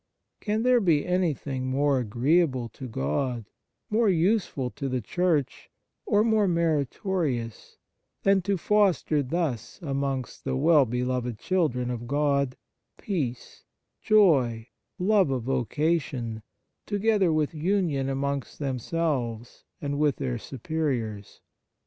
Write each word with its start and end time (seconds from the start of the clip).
Can 0.39 0.63
there 0.63 0.81
be 0.81 1.05
any 1.05 1.35
thing 1.35 1.67
more 1.67 1.99
agreeable 1.99 2.69
to 2.69 2.87
God, 2.87 3.45
more 3.91 4.09
useful 4.09 4.71
to 4.71 4.89
the 4.89 4.99
Church, 4.99 5.69
or 6.07 6.23
more 6.23 6.47
meritorious, 6.47 7.77
than 8.23 8.41
to 8.41 8.57
foster 8.57 9.21
thus 9.21 9.79
amongst 9.83 10.43
the 10.43 10.55
well 10.55 10.87
beloved 10.87 11.37
children 11.37 11.91
of 11.91 12.07
God 12.07 12.55
peace, 12.97 13.63
joy, 14.01 14.69
love 14.97 15.29
of 15.29 15.43
vocation, 15.43 16.41
together 16.87 17.31
with 17.31 17.53
union 17.53 18.09
amongst 18.09 18.57
themselves 18.57 19.65
and 19.81 19.99
with 19.99 20.15
their 20.15 20.39
superiors 20.39 21.41